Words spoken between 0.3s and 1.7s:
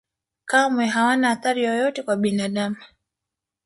kamwe hawana athari